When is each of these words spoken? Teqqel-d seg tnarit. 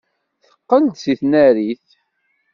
Teqqel-d 0.43 0.95
seg 1.03 1.17
tnarit. 1.19 1.87